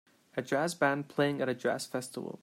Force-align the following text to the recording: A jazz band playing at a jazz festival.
A 0.35 0.41
jazz 0.41 0.73
band 0.73 1.09
playing 1.09 1.41
at 1.43 1.49
a 1.49 1.53
jazz 1.53 1.85
festival. 1.85 2.39